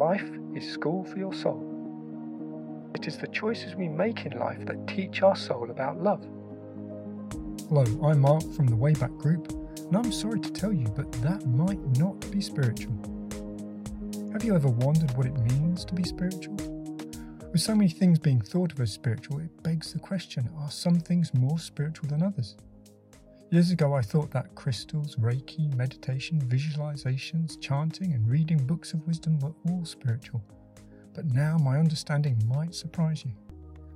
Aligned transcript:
Life 0.00 0.30
is 0.54 0.66
school 0.66 1.04
for 1.04 1.18
your 1.18 1.34
soul. 1.34 1.60
It 2.94 3.06
is 3.06 3.18
the 3.18 3.26
choices 3.26 3.74
we 3.74 3.86
make 3.86 4.24
in 4.24 4.38
life 4.38 4.64
that 4.64 4.86
teach 4.86 5.20
our 5.20 5.36
soul 5.36 5.70
about 5.70 6.02
love. 6.02 6.26
Hello, 7.68 7.84
I'm 8.02 8.20
Mark 8.20 8.50
from 8.54 8.66
the 8.66 8.76
Wayback 8.76 9.14
Group, 9.18 9.52
and 9.76 9.94
I'm 9.94 10.10
sorry 10.10 10.40
to 10.40 10.50
tell 10.50 10.72
you, 10.72 10.86
but 10.96 11.12
that 11.20 11.46
might 11.46 11.82
not 11.98 12.18
be 12.30 12.40
spiritual. 12.40 12.94
Have 14.32 14.42
you 14.42 14.54
ever 14.54 14.68
wondered 14.68 15.14
what 15.18 15.26
it 15.26 15.36
means 15.52 15.84
to 15.84 15.94
be 15.94 16.04
spiritual? 16.04 16.56
With 17.52 17.60
so 17.60 17.74
many 17.74 17.90
things 17.90 18.18
being 18.18 18.40
thought 18.40 18.72
of 18.72 18.80
as 18.80 18.90
spiritual, 18.90 19.40
it 19.40 19.62
begs 19.62 19.92
the 19.92 19.98
question 19.98 20.48
are 20.56 20.70
some 20.70 20.98
things 20.98 21.34
more 21.34 21.58
spiritual 21.58 22.08
than 22.08 22.22
others? 22.22 22.56
Years 23.50 23.72
ago, 23.72 23.94
I 23.94 24.00
thought 24.00 24.30
that 24.30 24.54
crystals, 24.54 25.16
Reiki, 25.16 25.74
meditation, 25.74 26.40
visualizations, 26.42 27.60
chanting, 27.60 28.12
and 28.12 28.30
reading 28.30 28.64
books 28.64 28.92
of 28.92 29.04
wisdom 29.08 29.40
were 29.40 29.52
all 29.68 29.84
spiritual. 29.84 30.40
But 31.14 31.24
now 31.24 31.58
my 31.58 31.76
understanding 31.76 32.40
might 32.46 32.76
surprise 32.76 33.24
you. 33.24 33.32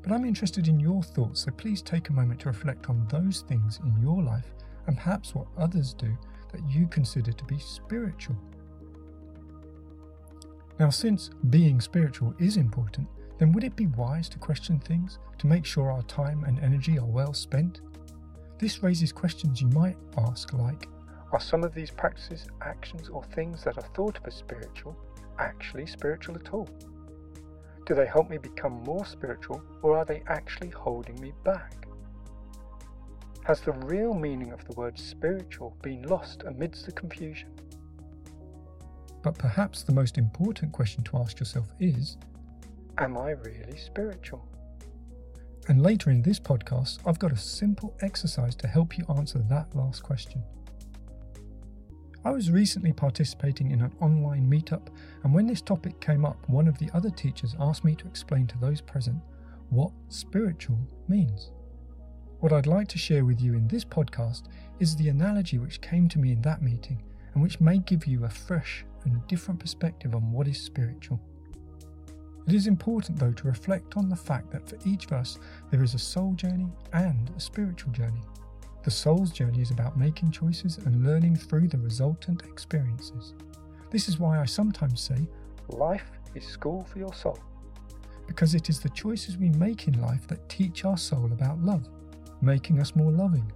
But 0.03 0.11
I'm 0.11 0.25
interested 0.25 0.67
in 0.67 0.81
your 0.81 1.05
thoughts, 1.05 1.43
so 1.45 1.53
please 1.53 1.83
take 1.83 2.09
a 2.09 2.13
moment 2.13 2.41
to 2.41 2.49
reflect 2.49 2.91
on 2.91 3.07
those 3.09 3.43
things 3.43 3.79
in 3.85 3.97
your 4.03 4.21
life 4.21 4.53
and 4.89 4.97
perhaps 4.97 5.37
what 5.37 5.47
others 5.57 5.95
do 5.95 6.19
that 6.51 6.69
you 6.69 6.89
consider 6.89 7.31
to 7.31 7.45
be 7.45 7.61
spiritual. 7.61 8.37
Now, 10.81 10.91
since 10.91 11.31
being 11.51 11.81
spiritual 11.81 12.35
is 12.41 12.57
important, 12.57 13.07
then 13.39 13.53
would 13.53 13.63
it 13.63 13.77
be 13.77 13.87
wise 13.87 14.29
to 14.31 14.39
question 14.39 14.81
things 14.81 15.21
to 15.39 15.47
make 15.47 15.65
sure 15.65 15.93
our 15.93 16.03
time 16.03 16.43
and 16.43 16.59
energy 16.59 16.99
are 16.99 17.07
well 17.07 17.33
spent? 17.33 17.83
This 18.65 18.83
raises 18.83 19.13
questions 19.13 19.61
you 19.61 19.69
might 19.69 19.99
ask, 20.17 20.55
like 20.55 20.89
Are 21.33 21.39
some 21.39 21.65
of 21.65 21.75
these 21.75 21.91
practices, 21.91 22.47
actions, 22.63 23.11
or 23.11 23.23
things 23.23 23.63
that 23.63 23.77
are 23.77 23.87
thought 23.95 24.17
of 24.17 24.27
as 24.27 24.37
spiritual 24.37 24.97
actually 25.39 25.85
spiritual 25.85 26.35
at 26.37 26.55
all? 26.55 26.71
Do 27.85 27.95
they 27.95 28.07
help 28.07 28.31
me 28.31 28.39
become 28.39 28.83
more 28.85 29.05
spiritual, 29.05 29.63
or 29.83 29.99
are 29.99 30.07
they 30.07 30.23
actually 30.29 30.71
holding 30.71 31.21
me 31.21 31.35
back? 31.45 31.87
Has 33.45 33.61
the 33.61 33.73
real 33.73 34.15
meaning 34.15 34.51
of 34.51 34.67
the 34.67 34.73
word 34.81 34.99
spiritual 34.99 35.77
been 35.83 36.05
lost 36.05 36.45
amidst 36.47 36.87
the 36.87 36.93
confusion? 36.93 37.51
But 39.23 39.37
perhaps 39.37 39.83
the 39.83 39.93
most 39.93 40.17
important 40.17 40.73
question 40.73 41.05
to 41.05 41.19
ask 41.19 41.39
yourself 41.39 41.67
is 41.81 42.17
Am 42.97 43.19
I 43.19 43.33
really 43.33 43.77
spiritual? 43.77 44.49
And 45.69 45.83
later 45.83 46.11
in 46.11 46.21
this 46.21 46.39
podcast, 46.39 46.99
I've 47.07 47.19
got 47.19 47.33
a 47.33 47.37
simple 47.37 47.97
exercise 48.01 48.55
to 48.57 48.69
help 48.69 48.99
you 48.99 49.07
answer 49.17 49.39
that 49.49 49.75
last 49.75 50.03
question. 50.03 50.43
I 52.23 52.31
was 52.31 52.51
recently 52.51 52.93
participating 52.93 53.71
in 53.71 53.81
an 53.81 53.93
online 54.01 54.51
meetup, 54.51 54.89
and 55.23 55.35
when 55.35 55.47
this 55.47 55.63
topic 55.63 56.01
came 56.01 56.25
up, 56.25 56.49
one 56.49 56.69
of 56.69 56.79
the 56.79 56.91
other 56.93 57.11
teachers 57.11 57.55
asked 57.59 57.85
me 57.85 57.95
to 57.97 58.07
explain 58.07 58.47
to 58.49 58.59
those 58.59 58.81
present 58.81 59.17
what 59.71 59.93
spiritual 60.09 60.79
means. 61.09 61.51
What 62.41 62.53
I'd 62.53 62.67
like 62.67 62.89
to 62.89 62.99
share 62.99 63.25
with 63.25 63.41
you 63.41 63.55
in 63.55 63.67
this 63.67 63.85
podcast 63.85 64.45
is 64.81 64.97
the 64.97 65.09
analogy 65.09 65.59
which 65.59 65.81
came 65.81 66.09
to 66.11 66.19
me 66.19 66.33
in 66.33 66.43
that 66.43 66.63
meeting 66.63 67.03
and 67.33 67.43
which 67.43 67.61
may 67.61 67.79
give 67.79 68.07
you 68.07 68.25
a 68.25 68.31
fresh 68.31 68.85
and 69.05 69.27
different 69.29 69.61
perspective 69.61 70.15
on 70.15 70.31
what 70.31 70.47
is 70.47 70.61
spiritual. 70.61 71.21
It 72.47 72.53
is 72.53 72.67
important, 72.67 73.19
though, 73.19 73.33
to 73.33 73.47
reflect 73.47 73.97
on 73.97 74.09
the 74.09 74.17
fact 74.17 74.51
that 74.51 74.69
for 74.69 74.77
each 74.87 75.07
of 75.07 75.13
us 75.13 75.39
there 75.71 75.83
is 75.83 75.95
a 75.95 75.99
soul 75.99 76.33
journey 76.35 76.69
and 76.93 77.31
a 77.37 77.41
spiritual 77.41 77.93
journey. 77.93 78.23
The 78.83 78.91
soul's 78.91 79.33
journey 79.33 79.63
is 79.63 79.71
about 79.71 79.99
making 79.99 80.31
choices 80.31 80.77
and 80.77 81.07
learning 81.07 81.37
through 81.37 81.69
the 81.69 81.79
resultant 81.79 82.43
experiences. 82.45 83.33
This 83.91 84.09
is 84.09 84.19
why 84.19 84.41
I 84.41 84.45
sometimes 84.45 85.01
say, 85.01 85.27
Life 85.69 86.11
is 86.35 86.45
school 86.45 86.85
for 86.85 86.99
your 86.99 87.15
soul. 87.15 87.39
Because 88.27 88.55
it 88.55 88.69
is 88.69 88.81
the 88.81 88.91
choices 88.91 89.39
we 89.39 89.49
make 89.51 89.89
in 89.89 90.03
life 90.03 90.27
that 90.29 90.47
teach 90.51 90.85
our 90.85 90.99
soul 90.99 91.27
about 91.33 91.63
love, 91.63 91.89
making 92.43 92.79
us 92.79 92.95
more 92.95 93.11
loving. 93.11 93.51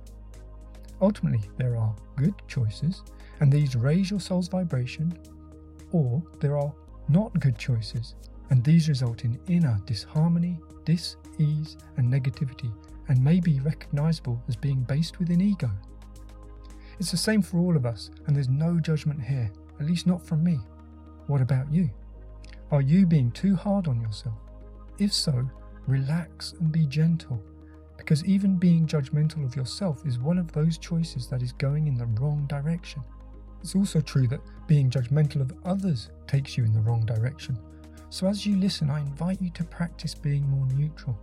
Ultimately, 1.03 1.43
there 1.59 1.77
are 1.77 1.95
good 2.17 2.35
choices, 2.49 3.03
and 3.41 3.53
these 3.53 3.77
raise 3.77 4.11
your 4.11 4.21
soul's 4.21 4.49
vibration, 4.49 5.13
or 5.93 6.23
there 6.41 6.57
are 6.57 6.73
not 7.09 7.39
good 7.39 7.59
choices, 7.59 8.15
and 8.51 8.65
these 8.65 8.89
result 8.89 9.25
in 9.25 9.39
inner 9.49 9.79
disharmony, 9.87 10.59
dis 10.85 11.17
ease, 11.39 11.77
and 11.97 12.13
negativity, 12.13 12.73
and 13.09 13.23
may 13.23 13.41
be 13.41 13.61
recognizable 13.61 14.43
as 14.49 14.57
being 14.57 14.83
based 14.83 15.19
within 15.19 15.41
ego. 15.41 15.71
It's 16.99 17.11
the 17.11 17.17
same 17.17 17.43
for 17.43 17.59
all 17.59 17.77
of 17.77 17.87
us, 17.87 18.11
and 18.27 18.35
there's 18.35 18.49
no 18.49 18.81
judgment 18.81 19.23
here, 19.23 19.51
at 19.79 19.87
least 19.87 20.07
not 20.07 20.27
from 20.27 20.43
me. 20.43 20.59
What 21.27 21.41
about 21.41 21.73
you? 21.73 21.91
Are 22.71 22.83
you 22.83 23.07
being 23.07 23.31
too 23.31 23.55
hard 23.55 23.87
on 23.87 24.01
yourself? 24.01 24.39
If 24.99 25.13
so, 25.13 25.49
relax 25.87 26.55
and 26.61 26.73
be 26.73 26.87
gentle, 26.87 27.41
because 27.97 28.25
even 28.25 28.57
being 28.57 28.87
judgmental 28.87 29.45
of 29.45 29.57
yourself 29.57 30.05
is 30.07 30.19
one 30.19 30.39
of 30.39 30.53
those 30.53 30.77
choices 30.77 31.29
that 31.29 31.43
is 31.43 31.53
going 31.53 31.87
in 31.87 31.97
the 31.97 32.07
wrong 32.21 32.47
direction. 32.47 33.03
It's 33.61 33.75
also 33.75 34.01
true 34.01 34.27
that 34.29 34.41
being 34.67 34.91
judgmental 34.91 35.41
of 35.41 35.53
others 35.65 36.11
takes 36.27 36.57
you 36.57 36.65
in 36.65 36.73
the 36.73 36.81
wrong 36.81 37.05
direction, 37.07 37.59
so 38.11 38.27
as 38.27 38.47
you 38.47 38.57
listen, 38.57 38.91
I 38.91 39.01
invite 39.01 39.41
you 39.41 39.51
to 39.51 39.65
practice 39.65 40.15
being 40.15 40.49
more 40.49 40.67
neutral. 40.67 41.19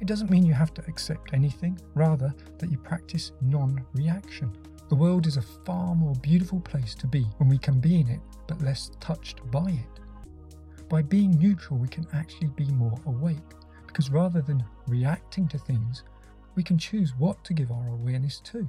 It 0.00 0.06
doesn't 0.06 0.30
mean 0.30 0.44
you 0.44 0.54
have 0.54 0.74
to 0.74 0.84
accept 0.88 1.34
anything, 1.34 1.78
rather, 1.94 2.34
that 2.58 2.70
you 2.70 2.78
practice 2.78 3.32
non 3.42 3.84
reaction. 3.94 4.52
The 4.88 4.94
world 4.94 5.26
is 5.26 5.36
a 5.36 5.42
far 5.42 5.94
more 5.94 6.14
beautiful 6.16 6.60
place 6.60 6.94
to 6.96 7.06
be 7.06 7.24
when 7.38 7.48
we 7.48 7.58
can 7.58 7.80
be 7.80 8.00
in 8.00 8.08
it, 8.08 8.20
but 8.46 8.62
less 8.62 8.90
touched 9.00 9.48
by 9.50 9.68
it. 9.70 10.88
By 10.88 11.02
being 11.02 11.32
neutral, 11.32 11.78
we 11.78 11.88
can 11.88 12.06
actually 12.12 12.48
be 12.48 12.66
more 12.66 12.98
awake, 13.06 13.54
because 13.86 14.10
rather 14.10 14.40
than 14.40 14.64
reacting 14.86 15.48
to 15.48 15.58
things, 15.58 16.04
we 16.54 16.62
can 16.62 16.78
choose 16.78 17.14
what 17.18 17.42
to 17.44 17.54
give 17.54 17.70
our 17.70 17.88
awareness 17.88 18.40
to. 18.40 18.68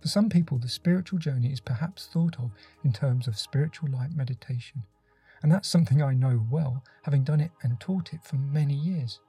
For 0.00 0.08
some 0.08 0.28
people, 0.28 0.58
the 0.58 0.68
spiritual 0.68 1.18
journey 1.18 1.52
is 1.52 1.60
perhaps 1.60 2.06
thought 2.06 2.36
of 2.38 2.50
in 2.84 2.92
terms 2.92 3.28
of 3.28 3.38
spiritual 3.38 3.90
light 3.90 4.14
meditation 4.14 4.82
and 5.42 5.52
that's 5.52 5.68
something 5.68 6.02
I 6.02 6.14
know 6.14 6.44
well, 6.50 6.82
having 7.02 7.24
done 7.24 7.40
it 7.40 7.50
and 7.62 7.78
taught 7.78 8.12
it 8.12 8.24
for 8.24 8.36
many 8.36 8.74
years. 8.74 9.20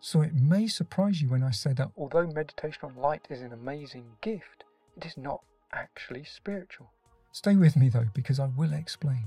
So 0.00 0.22
it 0.22 0.34
may 0.34 0.66
surprise 0.66 1.20
you 1.20 1.28
when 1.28 1.42
I 1.42 1.50
say 1.50 1.72
that 1.74 1.90
although 1.96 2.26
meditation 2.26 2.80
on 2.84 2.96
light 2.96 3.26
is 3.28 3.42
an 3.42 3.52
amazing 3.52 4.06
gift, 4.22 4.64
it 4.96 5.04
is 5.04 5.16
not 5.16 5.42
actually 5.72 6.24
spiritual. 6.24 6.90
Stay 7.32 7.56
with 7.56 7.76
me 7.76 7.88
though, 7.88 8.08
because 8.14 8.40
I 8.40 8.46
will 8.56 8.72
explain. 8.72 9.24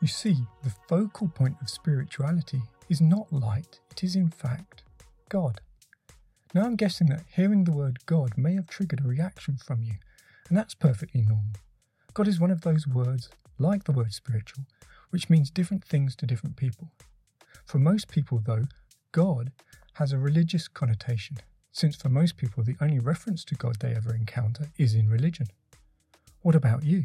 You 0.00 0.08
see, 0.08 0.36
the 0.62 0.74
focal 0.88 1.28
point 1.28 1.56
of 1.60 1.70
spirituality 1.70 2.62
is 2.88 3.00
not 3.00 3.32
light, 3.32 3.80
it 3.90 4.02
is 4.02 4.16
in 4.16 4.30
fact 4.30 4.82
God. 5.28 5.60
Now 6.54 6.64
I'm 6.64 6.76
guessing 6.76 7.08
that 7.08 7.24
hearing 7.34 7.64
the 7.64 7.72
word 7.72 7.98
God 8.06 8.38
may 8.38 8.54
have 8.54 8.68
triggered 8.68 9.04
a 9.04 9.08
reaction 9.08 9.56
from 9.56 9.82
you, 9.82 9.94
and 10.48 10.56
that's 10.56 10.74
perfectly 10.74 11.20
normal. 11.22 11.52
God 12.14 12.28
is 12.28 12.40
one 12.40 12.50
of 12.50 12.62
those 12.62 12.86
words, 12.86 13.28
like 13.58 13.84
the 13.84 13.92
word 13.92 14.12
spiritual, 14.12 14.64
which 15.10 15.30
means 15.30 15.50
different 15.50 15.84
things 15.84 16.16
to 16.16 16.26
different 16.26 16.56
people. 16.56 16.90
For 17.64 17.78
most 17.78 18.08
people, 18.08 18.40
though, 18.44 18.64
God 19.12 19.52
has 19.94 20.12
a 20.12 20.18
religious 20.18 20.68
connotation, 20.68 21.38
since 21.72 21.96
for 21.96 22.08
most 22.08 22.36
people 22.36 22.62
the 22.62 22.76
only 22.80 22.98
reference 22.98 23.44
to 23.46 23.54
God 23.54 23.76
they 23.80 23.94
ever 23.94 24.14
encounter 24.14 24.70
is 24.78 24.94
in 24.94 25.08
religion. 25.08 25.46
What 26.42 26.54
about 26.54 26.84
you? 26.84 27.04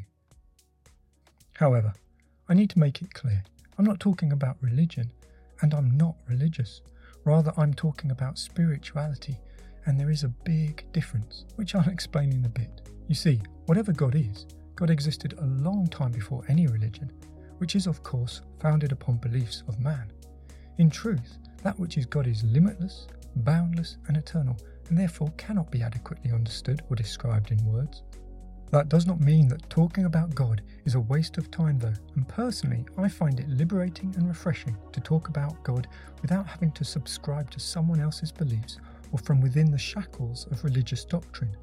However, 1.55 1.93
I 2.47 2.53
need 2.53 2.69
to 2.71 2.79
make 2.79 3.01
it 3.01 3.13
clear 3.13 3.43
I'm 3.77 3.85
not 3.85 3.99
talking 3.99 4.31
about 4.31 4.57
religion, 4.61 5.11
and 5.61 5.73
I'm 5.73 5.97
not 5.97 6.15
religious. 6.27 6.81
Rather, 7.23 7.53
I'm 7.57 7.73
talking 7.73 8.11
about 8.11 8.37
spirituality, 8.37 9.37
and 9.85 9.99
there 9.99 10.11
is 10.11 10.23
a 10.23 10.35
big 10.43 10.85
difference, 10.91 11.45
which 11.55 11.73
I'll 11.73 11.89
explain 11.89 12.31
in 12.33 12.45
a 12.45 12.49
bit. 12.49 12.81
You 13.07 13.15
see, 13.15 13.41
whatever 13.65 13.91
God 13.91 14.15
is, 14.15 14.45
God 14.75 14.89
existed 14.89 15.33
a 15.37 15.45
long 15.45 15.87
time 15.87 16.11
before 16.11 16.43
any 16.47 16.67
religion, 16.67 17.11
which 17.61 17.75
is, 17.75 17.85
of 17.85 18.01
course, 18.01 18.41
founded 18.59 18.91
upon 18.91 19.17
beliefs 19.17 19.61
of 19.67 19.79
man. 19.79 20.11
In 20.79 20.89
truth, 20.89 21.37
that 21.61 21.77
which 21.79 21.95
is 21.95 22.07
God 22.07 22.25
is 22.25 22.43
limitless, 22.43 23.05
boundless, 23.35 23.97
and 24.07 24.17
eternal, 24.17 24.57
and 24.89 24.97
therefore 24.97 25.31
cannot 25.37 25.69
be 25.69 25.83
adequately 25.83 26.31
understood 26.31 26.81
or 26.89 26.95
described 26.95 27.51
in 27.51 27.63
words. 27.63 28.01
That 28.71 28.89
does 28.89 29.05
not 29.05 29.19
mean 29.21 29.47
that 29.49 29.69
talking 29.69 30.05
about 30.05 30.33
God 30.33 30.63
is 30.85 30.95
a 30.95 31.01
waste 31.01 31.37
of 31.37 31.51
time, 31.51 31.77
though, 31.77 31.93
and 32.15 32.27
personally, 32.27 32.83
I 32.97 33.07
find 33.07 33.39
it 33.39 33.47
liberating 33.47 34.11
and 34.17 34.27
refreshing 34.27 34.75
to 34.91 34.99
talk 34.99 35.27
about 35.27 35.63
God 35.63 35.87
without 36.23 36.47
having 36.47 36.71
to 36.71 36.83
subscribe 36.83 37.51
to 37.51 37.59
someone 37.59 37.99
else's 37.99 38.31
beliefs 38.31 38.79
or 39.11 39.19
from 39.19 39.39
within 39.39 39.69
the 39.69 39.77
shackles 39.77 40.47
of 40.49 40.63
religious 40.63 41.05
doctrine. 41.05 41.55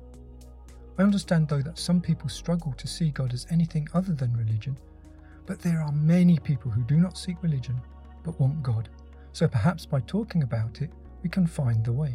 I 0.97 1.03
understand, 1.03 1.49
though, 1.49 1.63
that 1.63 1.77
some 1.77 2.01
people 2.01 2.29
struggle 2.29 2.73
to 2.75 2.87
see 2.87 3.11
God 3.11 3.33
as 3.33 3.49
anything 3.51 3.89
other 3.95 4.13
than 4.15 4.37
religion, 4.37 4.79
but 5.49 5.61
there 5.61 5.81
are 5.81 5.93
many 5.93 6.39
people 6.39 6.71
who 6.71 6.83
do 6.83 6.99
not 6.99 7.17
seek 7.17 7.43
religion 7.43 7.81
but 8.23 8.39
want 8.39 8.63
God, 8.63 8.91
so 9.33 9.49
perhaps 9.49 9.87
by 9.87 10.01
talking 10.01 10.43
about 10.43 10.83
it, 10.83 10.91
we 11.23 11.31
can 11.31 11.47
find 11.47 11.83
the 11.83 11.93
way. 11.93 12.15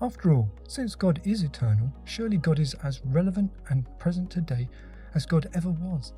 After 0.00 0.32
all, 0.32 0.50
since 0.66 0.94
God 0.94 1.20
is 1.24 1.42
eternal, 1.42 1.92
surely 2.04 2.38
God 2.38 2.58
is 2.58 2.74
as 2.82 3.02
relevant 3.04 3.50
and 3.68 3.86
present 3.98 4.30
today 4.30 4.68
as 5.14 5.26
God 5.26 5.48
ever 5.54 5.70
was. 5.70 6.14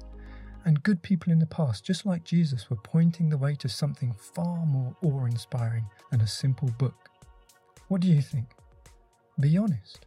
and 0.64 0.82
good 0.82 1.02
people 1.02 1.32
in 1.32 1.38
the 1.38 1.46
past, 1.46 1.84
just 1.84 2.04
like 2.04 2.24
Jesus, 2.24 2.68
were 2.68 2.76
pointing 2.76 3.28
the 3.28 3.38
way 3.38 3.54
to 3.54 3.68
something 3.68 4.14
far 4.34 4.66
more 4.66 4.94
awe 5.02 5.24
inspiring 5.24 5.86
than 6.10 6.20
a 6.20 6.26
simple 6.26 6.68
book. 6.78 7.08
What 7.88 8.02
do 8.02 8.08
you 8.08 8.20
think? 8.20 8.48
Be 9.40 9.56
honest. 9.56 10.06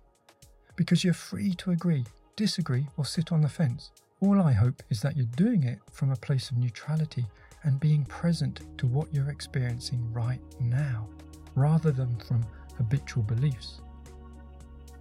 Because 0.76 1.04
you're 1.04 1.14
free 1.14 1.54
to 1.56 1.72
agree, 1.72 2.06
disagree, 2.36 2.88
or 2.98 3.06
sit 3.06 3.32
on 3.32 3.42
the 3.42 3.50
fence. 3.50 3.92
All 4.24 4.40
I 4.40 4.52
hope 4.52 4.84
is 4.92 5.02
that 5.02 5.18
you're 5.18 5.26
doing 5.36 5.64
it 5.64 5.80
from 5.92 6.12
a 6.12 6.16
place 6.16 6.52
of 6.52 6.58
neutrality 6.58 7.26
and 7.64 7.80
being 7.80 8.06
present 8.06 8.62
to 8.78 8.86
what 8.86 9.12
you're 9.12 9.32
experiencing 9.32 10.14
right 10.14 10.40
now, 10.60 11.10
rather 11.56 11.92
than 11.92 12.16
from 12.20 12.46
habitual 12.78 13.24
beliefs. 13.24 13.82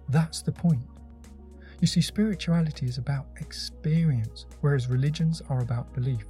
That's 0.09 0.41
the 0.41 0.51
point. 0.51 0.81
You 1.81 1.85
see, 1.85 2.01
spirituality 2.01 2.87
is 2.87 2.97
about 2.97 3.27
experience, 3.39 4.47
whereas 4.61 4.87
religions 4.87 5.39
are 5.49 5.61
about 5.61 5.93
belief. 5.93 6.25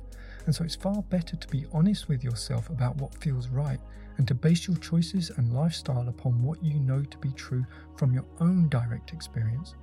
And 0.46 0.54
so 0.54 0.66
it's 0.66 0.76
far 0.76 1.02
better 1.04 1.38
to 1.38 1.48
be 1.48 1.66
honest 1.72 2.10
with 2.10 2.26
yourself 2.26 2.70
about 2.70 2.98
what 2.98 3.16
feels 3.24 3.48
right 3.48 3.80
and 4.18 4.28
to 4.28 4.36
base 4.36 4.68
your 4.68 4.76
choices 4.78 5.30
and 5.38 5.54
lifestyle 5.54 6.10
upon 6.10 6.44
what 6.44 6.62
you 6.62 6.78
know 6.82 7.04
to 7.04 7.18
be 7.20 7.32
true 7.32 7.66
from 7.96 8.14
your 8.14 8.26
own 8.42 8.68
direct 8.68 9.14
experience 9.14 9.76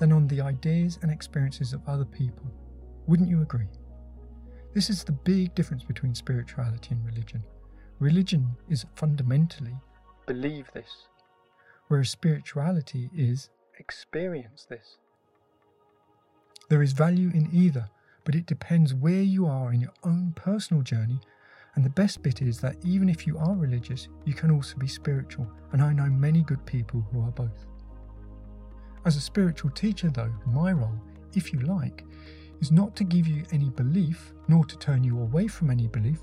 than 0.00 0.12
on 0.12 0.26
the 0.26 0.40
ideas 0.40 0.98
and 1.02 1.10
experiences 1.12 1.72
of 1.72 1.86
other 1.86 2.04
people. 2.04 2.50
Wouldn't 3.06 3.28
you 3.28 3.42
agree? 3.42 3.68
This 4.74 4.90
is 4.90 5.04
the 5.04 5.12
big 5.12 5.54
difference 5.54 5.84
between 5.84 6.14
spirituality 6.14 6.88
and 6.90 7.06
religion. 7.06 7.44
Religion 8.00 8.56
is 8.68 8.86
fundamentally 8.96 9.76
believe 10.26 10.70
this, 10.72 11.08
whereas 11.88 12.08
spirituality 12.08 13.10
is 13.16 13.50
experience 13.80 14.64
this. 14.70 14.96
There 16.68 16.82
is 16.82 16.92
value 16.92 17.30
in 17.34 17.48
either, 17.52 17.90
but 18.24 18.36
it 18.36 18.46
depends 18.46 18.94
where 18.94 19.22
you 19.22 19.46
are 19.46 19.72
in 19.72 19.80
your 19.80 19.92
own 20.04 20.32
personal 20.36 20.84
journey. 20.84 21.18
And 21.74 21.84
the 21.84 21.90
best 21.90 22.22
bit 22.22 22.42
is 22.42 22.60
that 22.60 22.76
even 22.84 23.08
if 23.08 23.26
you 23.26 23.38
are 23.38 23.56
religious, 23.56 24.06
you 24.24 24.34
can 24.34 24.52
also 24.52 24.76
be 24.76 24.86
spiritual. 24.86 25.50
And 25.72 25.82
I 25.82 25.92
know 25.92 26.06
many 26.06 26.42
good 26.42 26.64
people 26.64 27.04
who 27.10 27.22
are 27.22 27.32
both. 27.32 27.66
As 29.06 29.16
a 29.16 29.20
spiritual 29.20 29.70
teacher, 29.70 30.10
though, 30.10 30.32
my 30.46 30.72
role, 30.72 31.00
if 31.34 31.52
you 31.52 31.60
like, 31.60 32.04
is 32.60 32.70
not 32.70 32.94
to 32.96 33.04
give 33.04 33.26
you 33.26 33.44
any 33.52 33.70
belief, 33.70 34.32
nor 34.46 34.64
to 34.66 34.76
turn 34.76 35.02
you 35.02 35.20
away 35.20 35.48
from 35.48 35.70
any 35.70 35.86
belief. 35.86 36.18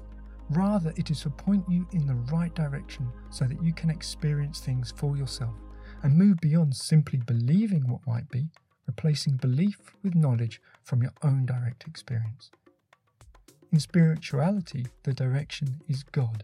Rather, 0.52 0.94
it 0.96 1.10
is 1.10 1.22
to 1.22 1.30
point 1.30 1.66
you 1.68 1.88
in 1.92 2.06
the 2.06 2.16
right 2.32 2.54
direction 2.54 3.10
so 3.32 3.46
that 3.46 3.62
you 3.64 3.74
can 3.74 3.90
experience 3.90 4.60
things 4.60 4.94
for 4.96 5.18
yourself 5.18 5.56
and 6.04 6.16
move 6.16 6.38
beyond 6.40 6.76
simply 6.76 7.20
believing 7.26 7.88
what 7.90 8.06
might 8.06 8.30
be, 8.30 8.48
replacing 8.86 9.38
belief 9.38 9.78
with 10.04 10.16
knowledge 10.16 10.62
from 10.84 11.02
your 11.02 11.14
own 11.24 11.46
direct 11.46 11.88
experience. 11.88 12.52
In 13.72 13.80
spirituality, 13.80 14.86
the 15.04 15.14
direction 15.14 15.82
is 15.90 16.04
God. 16.04 16.44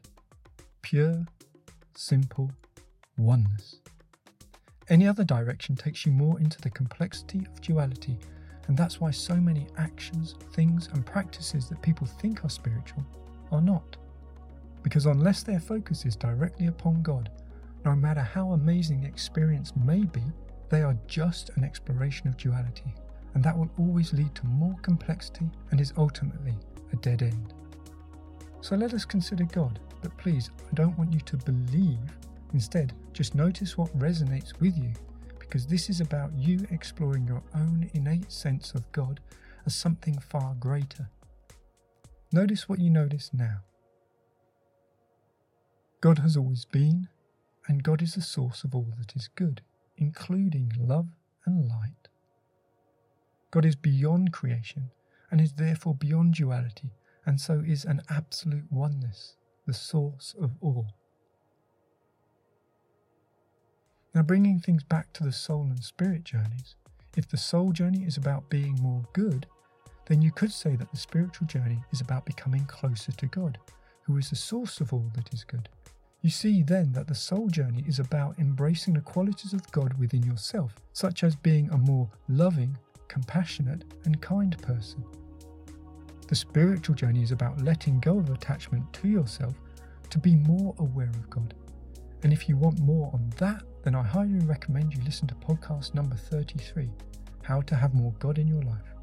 Pure, 0.82 1.26
simple, 1.96 2.52
oneness. 3.18 3.80
Any 4.90 5.08
other 5.08 5.24
direction 5.24 5.76
takes 5.76 6.06
you 6.06 6.12
more 6.12 6.40
into 6.40 6.60
the 6.62 6.70
complexity 6.70 7.40
of 7.40 7.62
duality, 7.62 8.20
and 8.68 8.78
that's 8.78 9.00
why 9.00 9.12
so 9.12 9.36
many 9.36 9.68
actions, 9.78 10.36
things, 10.54 10.90
and 10.94 11.06
practices 11.06 11.70
that 11.70 11.82
people 11.82 12.08
think 12.08 12.44
are 12.44 12.50
spiritual 12.50 13.06
are 13.52 13.62
not. 13.62 13.98
Because 14.82 15.06
unless 15.06 15.44
their 15.44 15.60
focus 15.60 16.06
is 16.06 16.16
directly 16.16 16.68
upon 16.68 17.02
God, 17.02 17.30
no 17.86 17.96
matter 17.96 18.22
how 18.22 18.52
amazing 18.52 19.02
the 19.02 19.08
experience 19.08 19.74
may 19.76 20.04
be, 20.04 20.24
they 20.70 20.82
are 20.82 20.98
just 21.08 21.50
an 21.56 21.64
exploration 21.64 22.28
of 22.28 22.38
duality, 22.38 22.94
and 23.34 23.44
that 23.44 23.58
will 23.58 23.70
always 23.78 24.14
lead 24.14 24.34
to 24.36 24.46
more 24.46 24.76
complexity 24.82 25.50
and 25.72 25.80
is 25.80 25.94
ultimately 25.98 26.56
a 26.92 26.96
dead 26.98 27.22
end. 27.22 27.54
So 28.62 28.76
let 28.76 28.94
us 28.94 29.06
consider 29.06 29.46
God, 29.46 29.80
but 30.02 30.18
please, 30.18 30.50
I 30.72 30.76
don't 30.76 30.98
want 30.98 31.14
you 31.14 31.20
to 31.22 31.38
believe. 31.38 32.00
Instead, 32.54 32.94
just 33.14 33.36
notice 33.36 33.78
what 33.78 33.98
resonates 33.98 34.60
with 34.60 34.78
you, 34.78 34.94
because 35.40 35.66
this 35.66 35.90
is 35.90 36.02
about 36.02 36.32
you 36.38 36.66
exploring 36.70 37.28
your 37.28 37.44
own 37.56 37.90
innate 37.94 38.32
sense 38.32 38.74
of 38.74 38.90
God 38.92 39.20
as 39.66 39.76
something 39.76 40.18
far 40.20 40.56
greater. 40.60 41.10
Notice 42.32 42.70
what 42.70 42.80
you 42.80 42.90
notice 42.90 43.32
now. 43.34 43.58
God 46.02 46.20
has 46.20 46.38
always 46.38 46.66
been, 46.66 47.08
and 47.68 47.84
God 47.84 48.02
is 48.02 48.16
the 48.16 48.22
source 48.22 48.64
of 48.64 48.76
all 48.76 48.88
that 48.98 49.16
is 49.16 49.30
good, 49.36 49.62
including 49.98 50.72
love 50.78 51.08
and 51.46 51.68
light. 51.68 52.08
God 53.52 53.66
is 53.66 53.76
beyond 53.76 54.34
creation 54.34 54.92
and 55.32 55.40
is 55.40 55.54
therefore 55.54 55.96
beyond 55.96 56.34
duality, 56.34 56.92
and 57.26 57.40
so 57.40 57.64
is 57.66 57.86
an 57.86 58.02
absolute 58.10 58.72
oneness, 58.72 59.38
the 59.66 59.74
source 59.74 60.36
of 60.40 60.52
all. 60.62 60.88
Now, 64.16 64.22
bringing 64.22 64.60
things 64.60 64.84
back 64.84 65.12
to 65.14 65.24
the 65.24 65.32
soul 65.32 65.64
and 65.64 65.84
spirit 65.84 66.24
journeys, 66.24 66.76
if 67.18 67.28
the 67.28 67.38
soul 67.38 67.72
journey 67.72 68.04
is 68.04 68.18
about 68.18 68.50
being 68.50 68.76
more 68.82 69.04
good, 69.14 69.48
then 70.06 70.22
you 70.22 70.32
could 70.32 70.52
say 70.52 70.76
that 70.76 70.92
the 70.92 70.98
spiritual 70.98 71.48
journey 71.48 71.80
is 71.92 72.02
about 72.02 72.26
becoming 72.26 72.66
closer 72.66 73.12
to 73.12 73.26
God, 73.28 73.58
who 74.04 74.18
is 74.18 74.30
the 74.30 74.36
source 74.36 74.82
of 74.82 74.94
all 74.94 75.10
that 75.16 75.34
is 75.34 75.44
good. 75.44 75.68
You 76.22 76.30
see 76.30 76.62
then 76.62 76.92
that 76.94 77.08
the 77.08 77.16
soul 77.16 77.48
journey 77.48 77.84
is 77.88 78.00
about 78.00 78.38
embracing 78.38 78.94
the 78.94 79.02
qualities 79.02 79.54
of 79.54 79.70
God 79.72 79.98
within 80.00 80.24
yourself, 80.24 80.76
such 80.94 81.24
as 81.24 81.36
being 81.36 81.70
a 81.72 81.78
more 81.78 82.10
loving, 82.28 82.78
compassionate, 83.08 83.84
and 84.06 84.22
kind 84.22 84.56
person. 84.62 85.04
The 86.28 86.36
spiritual 86.36 86.96
journey 86.96 87.24
is 87.24 87.32
about 87.32 87.62
letting 87.62 88.00
go 88.00 88.20
of 88.20 88.30
attachment 88.30 88.94
to 88.94 89.08
yourself 89.08 89.56
to 90.12 90.20
be 90.20 90.36
more 90.36 90.76
aware 90.78 91.10
of 91.10 91.30
God. 91.30 91.56
And 92.22 92.32
if 92.32 92.48
you 92.48 92.58
want 92.58 92.80
more 92.80 93.10
on 93.14 93.30
that, 93.38 93.64
then 93.84 93.96
I 93.96 94.04
highly 94.04 94.40
recommend 94.40 94.94
you 94.94 95.02
listen 95.04 95.28
to 95.28 95.36
podcast 95.36 95.94
number 95.94 96.16
33 96.16 96.90
How 97.44 97.62
to 97.62 97.76
Have 97.76 97.94
More 97.94 98.14
God 98.20 98.38
in 98.38 98.48
Your 98.48 98.62
Life. 98.64 98.94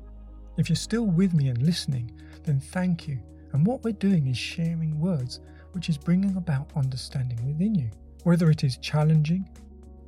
If 0.56 0.68
you're 0.68 0.76
still 0.76 1.06
with 1.06 1.34
me 1.34 1.48
and 1.48 1.62
listening, 1.62 2.10
then 2.44 2.60
thank 2.60 3.06
you. 3.06 3.18
And 3.52 3.66
what 3.66 3.84
we're 3.84 3.92
doing 3.92 4.26
is 4.26 4.38
sharing 4.38 4.98
words 4.98 5.40
which 5.72 5.88
is 5.88 5.98
bringing 5.98 6.36
about 6.36 6.70
understanding 6.76 7.38
within 7.46 7.74
you, 7.74 7.90
whether 8.24 8.50
it 8.50 8.64
is 8.64 8.76
challenging, 8.78 9.48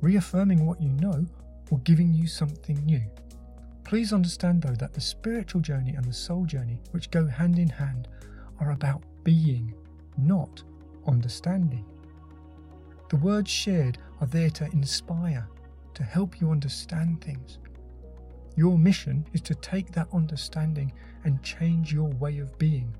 reaffirming 0.01 0.65
what 0.65 0.81
you 0.81 0.89
know, 0.89 1.25
or 1.71 1.79
giving 1.79 2.13
you 2.13 2.27
something 2.27 2.83
new. 2.85 3.01
Please 3.83 4.11
understand, 4.13 4.61
though, 4.61 4.75
that 4.75 4.93
the 4.93 5.01
spiritual 5.01 5.61
journey 5.61 5.93
and 5.95 6.05
the 6.05 6.13
soul 6.13 6.45
journey, 6.45 6.79
which 6.91 7.11
go 7.11 7.25
hand 7.25 7.59
in 7.59 7.69
hand, 7.69 8.07
are 8.59 8.71
about 8.71 9.03
being, 9.23 9.73
not 10.17 10.63
understanding. 11.07 11.85
The 13.09 13.17
words 13.17 13.51
shared 13.51 13.97
are 14.23 14.27
there 14.27 14.49
to 14.49 14.63
inspire, 14.71 15.45
to 15.93 16.01
help 16.01 16.39
you 16.39 16.49
understand 16.49 17.21
things. 17.21 17.59
Your 18.55 18.77
mission 18.77 19.27
is 19.33 19.41
to 19.41 19.55
take 19.55 19.91
that 19.91 20.07
understanding 20.13 20.93
and 21.25 21.43
change 21.43 21.91
your 21.91 22.07
way 22.07 22.37
of 22.37 22.57
being 22.57 22.95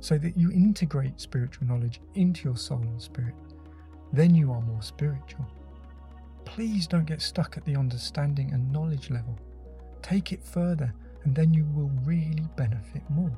so 0.00 0.18
that 0.18 0.36
you 0.36 0.50
integrate 0.50 1.20
spiritual 1.20 1.68
knowledge 1.68 2.00
into 2.16 2.42
your 2.42 2.56
soul 2.56 2.80
and 2.80 3.00
spirit. 3.00 3.36
Then 4.12 4.34
you 4.34 4.50
are 4.50 4.60
more 4.60 4.82
spiritual. 4.82 5.46
Please 6.44 6.88
don't 6.88 7.06
get 7.06 7.22
stuck 7.22 7.56
at 7.56 7.64
the 7.64 7.76
understanding 7.76 8.52
and 8.52 8.72
knowledge 8.72 9.10
level. 9.10 9.38
Take 10.02 10.32
it 10.32 10.42
further, 10.42 10.92
and 11.22 11.36
then 11.36 11.54
you 11.54 11.66
will 11.72 11.92
really 12.04 12.48
benefit 12.56 13.02
more. 13.10 13.36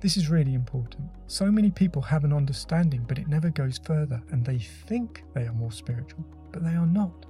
This 0.00 0.16
is 0.16 0.30
really 0.30 0.54
important. 0.54 1.10
So 1.26 1.50
many 1.50 1.70
people 1.70 2.00
have 2.02 2.24
an 2.24 2.32
understanding, 2.32 3.04
but 3.06 3.18
it 3.18 3.28
never 3.28 3.50
goes 3.50 3.78
further, 3.84 4.22
and 4.30 4.44
they 4.44 4.58
think 4.58 5.22
they 5.34 5.42
are 5.42 5.52
more 5.52 5.72
spiritual, 5.72 6.24
but 6.52 6.64
they 6.64 6.70
are 6.70 6.86
not. 6.86 7.26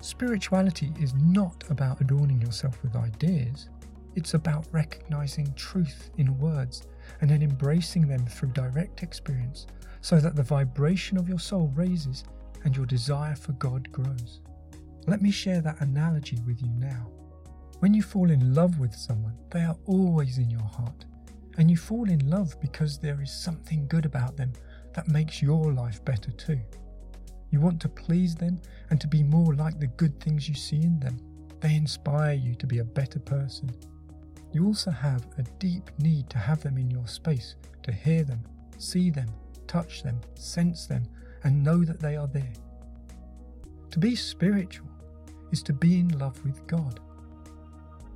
Spirituality 0.00 0.92
is 1.00 1.14
not 1.14 1.64
about 1.70 2.00
adorning 2.00 2.40
yourself 2.40 2.82
with 2.82 2.96
ideas, 2.96 3.68
it's 4.16 4.34
about 4.34 4.66
recognizing 4.72 5.52
truth 5.54 6.10
in 6.18 6.38
words 6.38 6.82
and 7.20 7.30
then 7.30 7.40
embracing 7.40 8.08
them 8.08 8.26
through 8.26 8.50
direct 8.50 9.04
experience 9.04 9.68
so 10.00 10.18
that 10.18 10.34
the 10.34 10.42
vibration 10.42 11.18
of 11.18 11.28
your 11.28 11.38
soul 11.38 11.72
raises 11.76 12.24
and 12.64 12.76
your 12.76 12.86
desire 12.86 13.36
for 13.36 13.52
God 13.52 13.92
grows. 13.92 14.40
Let 15.06 15.22
me 15.22 15.30
share 15.30 15.60
that 15.60 15.80
analogy 15.80 16.38
with 16.46 16.60
you 16.60 16.68
now. 16.78 17.10
When 17.78 17.94
you 17.94 18.02
fall 18.02 18.30
in 18.30 18.54
love 18.54 18.80
with 18.80 18.92
someone, 18.92 19.36
they 19.50 19.60
are 19.60 19.76
always 19.86 20.38
in 20.38 20.50
your 20.50 20.60
heart. 20.64 21.04
And 21.58 21.70
you 21.70 21.76
fall 21.76 22.08
in 22.08 22.30
love 22.30 22.58
because 22.60 22.98
there 22.98 23.20
is 23.20 23.30
something 23.32 23.86
good 23.88 24.06
about 24.06 24.36
them 24.36 24.52
that 24.94 25.08
makes 25.08 25.42
your 25.42 25.72
life 25.72 26.04
better 26.04 26.30
too. 26.32 26.60
You 27.50 27.60
want 27.60 27.80
to 27.82 27.88
please 27.88 28.34
them 28.34 28.60
and 28.90 29.00
to 29.00 29.06
be 29.06 29.22
more 29.22 29.54
like 29.54 29.78
the 29.78 29.86
good 29.86 30.18
things 30.20 30.48
you 30.48 30.54
see 30.54 30.82
in 30.82 30.98
them. 31.00 31.18
They 31.60 31.74
inspire 31.74 32.34
you 32.34 32.54
to 32.54 32.66
be 32.66 32.78
a 32.78 32.84
better 32.84 33.18
person 33.18 33.70
you 34.52 34.66
also 34.66 34.90
have 34.90 35.26
a 35.36 35.42
deep 35.58 35.90
need 35.98 36.30
to 36.30 36.38
have 36.38 36.62
them 36.62 36.78
in 36.78 36.90
your 36.90 37.06
space, 37.06 37.56
to 37.82 37.92
hear 37.92 38.24
them, 38.24 38.40
see 38.78 39.10
them, 39.10 39.28
touch 39.66 40.02
them, 40.02 40.20
sense 40.34 40.86
them, 40.86 41.04
and 41.44 41.62
know 41.62 41.84
that 41.84 42.00
they 42.00 42.16
are 42.16 42.26
there. 42.26 42.52
To 43.90 43.98
be 43.98 44.16
spiritual 44.16 44.88
is 45.52 45.62
to 45.64 45.72
be 45.72 46.00
in 46.00 46.18
love 46.18 46.42
with 46.44 46.66
God. 46.66 47.00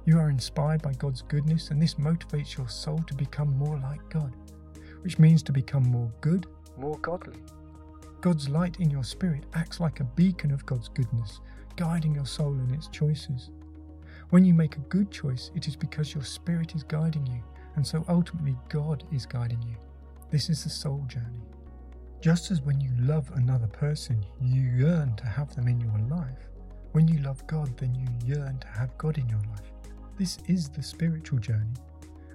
You 0.05 0.19
are 0.19 0.31
inspired 0.31 0.83
by 0.83 0.95
God's 0.95 1.23
goodness, 1.23 1.71
and 1.71 1.81
this 1.81 1.95
motivates 1.95 2.57
your 2.57 2.69
soul 2.69 2.99
to 3.07 3.15
become 3.15 3.57
more 3.57 3.79
like 3.79 4.01
God, 4.11 4.33
which 5.03 5.21
means 5.21 5.45
to 5.45 5.53
become 5.53 5.85
more 5.85 6.13
good, 6.21 6.47
more 6.77 6.99
godly. 6.99 7.39
God's 8.21 8.49
light 8.49 8.81
in 8.81 8.91
your 8.91 9.05
spirit 9.05 9.47
acts 9.55 9.79
like 9.79 10.01
a 10.01 10.05
beacon 10.05 10.51
of 10.51 10.67
God's 10.67 10.89
goodness, 10.89 11.41
guiding 11.77 12.15
your 12.15 12.27
soul 12.27 12.53
in 12.55 12.75
its 12.75 12.89
choices. 12.89 13.51
When 14.31 14.45
you 14.45 14.55
make 14.55 14.77
a 14.77 14.89
good 14.89 15.11
choice, 15.11 15.53
it 15.55 15.69
is 15.69 15.77
because 15.77 16.15
your 16.15 16.25
spirit 16.25 16.75
is 16.75 16.83
guiding 16.83 17.27
you, 17.27 17.43
and 17.77 17.87
so 17.87 18.05
ultimately 18.09 18.57
God 18.69 19.05
is 19.13 19.25
guiding 19.25 19.63
you. 19.63 19.77
This 20.31 20.51
is 20.51 20.65
the 20.65 20.71
soul 20.71 21.05
journey. 21.07 21.43
Just 22.21 22.51
as 22.51 22.63
when 22.63 22.81
you 22.81 22.91
love 22.99 23.31
another 23.35 23.69
person, 23.69 24.25
you 24.41 24.63
yearn 24.63 25.15
to 25.17 25.27
have 25.27 25.55
them 25.55 25.69
in 25.69 25.81
your 25.81 25.99
life, 26.09 26.49
when 26.93 27.09
you 27.09 27.19
love 27.21 27.47
God, 27.47 27.77
then 27.79 27.95
you 27.95 28.07
yearn 28.25 28.59
to 28.59 28.67
have 28.69 28.97
God 28.99 29.19
in 29.19 29.29
your 29.29 29.41
life. 29.51 29.72
This 30.23 30.39
is 30.47 30.69
the 30.69 30.85
spiritual 30.85 31.41
journey 31.41 31.75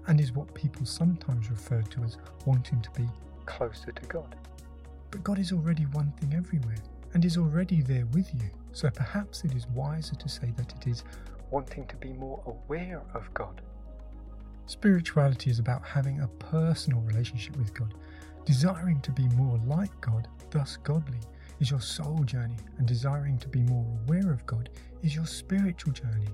and 0.07 0.19
is 0.19 0.33
what 0.33 0.53
people 0.53 0.85
sometimes 0.85 1.49
refer 1.49 1.81
to 1.83 2.03
as 2.03 2.17
wanting 2.45 2.81
to 2.81 2.91
be 2.91 3.07
closer 3.45 3.93
to 3.93 4.05
God. 4.07 4.35
But 5.09 5.23
God 5.23 5.39
is 5.39 5.53
already 5.53 5.83
one 5.93 6.11
thing 6.19 6.33
everywhere 6.33 6.75
and 7.13 7.23
is 7.23 7.37
already 7.37 7.81
there 7.81 8.05
with 8.07 8.29
you, 8.33 8.49
so 8.73 8.89
perhaps 8.89 9.45
it 9.45 9.55
is 9.55 9.67
wiser 9.69 10.15
to 10.15 10.27
say 10.27 10.51
that 10.57 10.73
it 10.75 10.85
is 10.85 11.05
wanting 11.49 11.87
to 11.87 11.95
be 11.95 12.11
more 12.11 12.43
aware 12.45 13.03
of 13.13 13.33
God. 13.33 13.61
Spirituality 14.65 15.49
is 15.49 15.59
about 15.59 15.87
having 15.87 16.19
a 16.19 16.27
personal 16.27 16.99
relationship 16.99 17.55
with 17.55 17.73
God, 17.73 17.93
desiring 18.43 18.99
to 18.99 19.13
be 19.13 19.29
more 19.29 19.61
like 19.65 20.01
God, 20.01 20.27
thus 20.51 20.75
godly, 20.75 21.21
is 21.61 21.71
your 21.71 21.79
soul 21.79 22.21
journey, 22.25 22.57
and 22.79 22.85
desiring 22.85 23.37
to 23.37 23.47
be 23.47 23.61
more 23.61 23.85
aware 24.03 24.33
of 24.33 24.45
God 24.45 24.71
is 25.03 25.15
your 25.15 25.25
spiritual 25.25 25.93
journey. 25.93 26.27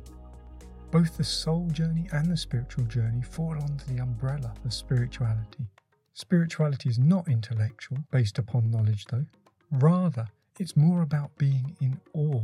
Both 0.94 1.18
the 1.18 1.24
soul 1.24 1.72
journey 1.72 2.08
and 2.12 2.30
the 2.30 2.38
spiritual 2.38 2.86
journey 2.86 3.24
fall 3.24 3.56
under 3.60 3.84
the 3.86 3.98
umbrella 3.98 4.54
of 4.64 4.72
spirituality. 4.72 5.66
Spirituality 6.14 6.88
is 6.88 7.00
not 7.00 7.28
intellectual, 7.28 7.98
based 8.12 8.38
upon 8.38 8.70
knowledge, 8.70 9.06
though. 9.06 9.26
Rather, 9.72 10.28
it's 10.60 10.78
more 10.78 11.02
about 11.02 11.36
being 11.40 11.76
in 11.82 12.00
awe. 12.14 12.44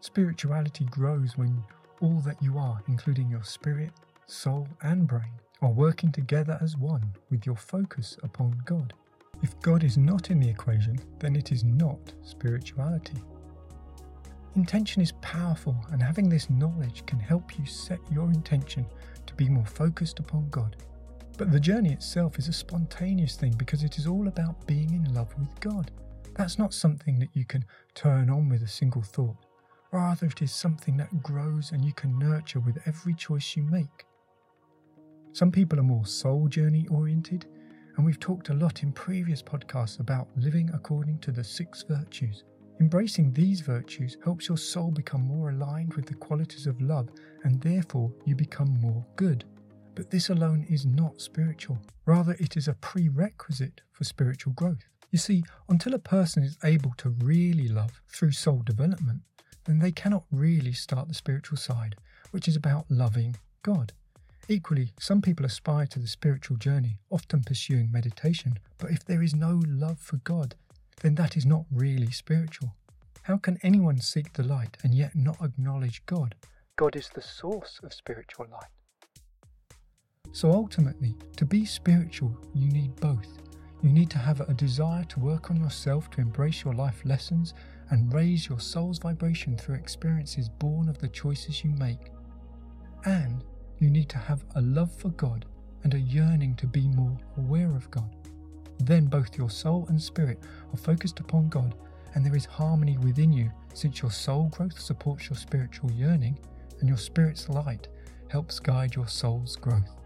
Spirituality 0.00 0.86
grows 0.86 1.38
when 1.38 1.62
all 2.00 2.18
that 2.26 2.42
you 2.42 2.58
are, 2.58 2.82
including 2.88 3.30
your 3.30 3.44
spirit, 3.44 3.92
soul, 4.26 4.66
and 4.82 5.06
brain, 5.06 5.38
are 5.62 5.70
working 5.70 6.10
together 6.10 6.58
as 6.60 6.76
one 6.76 7.12
with 7.30 7.46
your 7.46 7.54
focus 7.54 8.16
upon 8.24 8.60
God. 8.64 8.92
If 9.40 9.60
God 9.60 9.84
is 9.84 9.96
not 9.96 10.32
in 10.32 10.40
the 10.40 10.50
equation, 10.50 10.98
then 11.20 11.36
it 11.36 11.52
is 11.52 11.62
not 11.62 12.12
spirituality. 12.24 13.22
Intention 14.56 15.00
is 15.00 15.12
powerful, 15.20 15.76
and 15.92 16.02
having 16.02 16.28
this 16.28 16.50
knowledge 16.50 17.06
can 17.06 17.20
help 17.20 17.58
you 17.58 17.64
set 17.64 18.00
your 18.10 18.30
intention 18.30 18.84
to 19.26 19.34
be 19.34 19.48
more 19.48 19.66
focused 19.66 20.18
upon 20.18 20.48
God. 20.50 20.76
But 21.38 21.52
the 21.52 21.60
journey 21.60 21.92
itself 21.92 22.38
is 22.38 22.48
a 22.48 22.52
spontaneous 22.52 23.36
thing 23.36 23.54
because 23.56 23.84
it 23.84 23.96
is 23.96 24.06
all 24.06 24.28
about 24.28 24.66
being 24.66 24.92
in 24.92 25.14
love 25.14 25.32
with 25.38 25.48
God. 25.60 25.92
That's 26.34 26.58
not 26.58 26.74
something 26.74 27.18
that 27.20 27.30
you 27.32 27.44
can 27.44 27.64
turn 27.94 28.28
on 28.28 28.48
with 28.48 28.62
a 28.62 28.68
single 28.68 29.02
thought. 29.02 29.36
Rather, 29.92 30.26
it 30.26 30.42
is 30.42 30.52
something 30.52 30.96
that 30.96 31.22
grows 31.22 31.72
and 31.72 31.84
you 31.84 31.92
can 31.92 32.18
nurture 32.18 32.60
with 32.60 32.78
every 32.86 33.14
choice 33.14 33.56
you 33.56 33.62
make. 33.62 34.04
Some 35.32 35.52
people 35.52 35.78
are 35.78 35.84
more 35.84 36.06
soul 36.06 36.48
journey 36.48 36.86
oriented, 36.90 37.46
and 37.96 38.04
we've 38.04 38.20
talked 38.20 38.48
a 38.48 38.54
lot 38.54 38.82
in 38.82 38.92
previous 38.92 39.42
podcasts 39.42 40.00
about 40.00 40.28
living 40.36 40.70
according 40.74 41.18
to 41.20 41.30
the 41.30 41.44
six 41.44 41.84
virtues. 41.88 42.44
Embracing 42.80 43.30
these 43.32 43.60
virtues 43.60 44.16
helps 44.24 44.48
your 44.48 44.56
soul 44.56 44.90
become 44.90 45.20
more 45.20 45.50
aligned 45.50 45.92
with 45.92 46.06
the 46.06 46.14
qualities 46.14 46.66
of 46.66 46.80
love, 46.80 47.10
and 47.44 47.60
therefore 47.60 48.10
you 48.24 48.34
become 48.34 48.80
more 48.80 49.04
good. 49.16 49.44
But 49.94 50.10
this 50.10 50.30
alone 50.30 50.64
is 50.68 50.86
not 50.86 51.20
spiritual. 51.20 51.78
Rather, 52.06 52.32
it 52.40 52.56
is 52.56 52.68
a 52.68 52.74
prerequisite 52.74 53.82
for 53.92 54.04
spiritual 54.04 54.54
growth. 54.54 54.88
You 55.10 55.18
see, 55.18 55.44
until 55.68 55.92
a 55.92 55.98
person 55.98 56.42
is 56.42 56.56
able 56.64 56.94
to 56.98 57.10
really 57.10 57.68
love 57.68 58.00
through 58.08 58.32
soul 58.32 58.62
development, 58.64 59.20
then 59.64 59.78
they 59.78 59.92
cannot 59.92 60.24
really 60.30 60.72
start 60.72 61.06
the 61.06 61.14
spiritual 61.14 61.58
side, 61.58 61.96
which 62.30 62.48
is 62.48 62.56
about 62.56 62.86
loving 62.88 63.36
God. 63.62 63.92
Equally, 64.48 64.92
some 64.98 65.20
people 65.20 65.44
aspire 65.44 65.86
to 65.88 65.98
the 65.98 66.08
spiritual 66.08 66.56
journey, 66.56 66.96
often 67.10 67.42
pursuing 67.42 67.92
meditation, 67.92 68.58
but 68.78 68.90
if 68.90 69.04
there 69.04 69.22
is 69.22 69.34
no 69.34 69.60
love 69.66 69.98
for 69.98 70.16
God, 70.18 70.54
then 71.00 71.14
that 71.16 71.36
is 71.36 71.46
not 71.46 71.64
really 71.70 72.10
spiritual. 72.10 72.74
How 73.22 73.36
can 73.36 73.58
anyone 73.62 74.00
seek 74.00 74.32
the 74.32 74.42
light 74.42 74.76
and 74.82 74.94
yet 74.94 75.14
not 75.14 75.42
acknowledge 75.42 76.04
God? 76.06 76.34
God 76.76 76.96
is 76.96 77.10
the 77.14 77.22
source 77.22 77.80
of 77.82 77.92
spiritual 77.92 78.46
light. 78.50 78.70
So 80.32 80.50
ultimately, 80.50 81.16
to 81.36 81.44
be 81.44 81.64
spiritual, 81.64 82.36
you 82.54 82.68
need 82.68 82.96
both. 82.96 83.28
You 83.82 83.90
need 83.90 84.10
to 84.10 84.18
have 84.18 84.40
a 84.40 84.54
desire 84.54 85.04
to 85.04 85.20
work 85.20 85.50
on 85.50 85.56
yourself 85.56 86.10
to 86.10 86.20
embrace 86.20 86.64
your 86.64 86.74
life 86.74 87.00
lessons 87.04 87.54
and 87.90 88.12
raise 88.12 88.48
your 88.48 88.60
soul's 88.60 88.98
vibration 88.98 89.56
through 89.56 89.76
experiences 89.76 90.48
born 90.48 90.88
of 90.88 90.98
the 90.98 91.08
choices 91.08 91.64
you 91.64 91.70
make. 91.70 92.10
And 93.04 93.42
you 93.78 93.90
need 93.90 94.08
to 94.10 94.18
have 94.18 94.44
a 94.54 94.60
love 94.60 94.92
for 94.92 95.08
God 95.10 95.46
and 95.82 95.94
a 95.94 96.00
yearning 96.00 96.54
to 96.56 96.66
be 96.66 96.88
more 96.88 97.16
aware 97.38 97.74
of 97.74 97.90
God. 97.90 98.14
Then 98.80 99.06
both 99.06 99.36
your 99.36 99.50
soul 99.50 99.86
and 99.88 100.00
spirit 100.00 100.38
are 100.72 100.78
focused 100.78 101.20
upon 101.20 101.48
God, 101.48 101.74
and 102.14 102.24
there 102.24 102.36
is 102.36 102.46
harmony 102.46 102.98
within 102.98 103.32
you 103.32 103.50
since 103.74 104.02
your 104.02 104.10
soul 104.10 104.48
growth 104.48 104.80
supports 104.80 105.28
your 105.28 105.36
spiritual 105.36 105.90
yearning 105.92 106.38
and 106.80 106.88
your 106.88 106.98
spirit's 106.98 107.48
light 107.48 107.88
helps 108.28 108.58
guide 108.58 108.94
your 108.94 109.06
soul's 109.06 109.56
growth. 109.56 109.96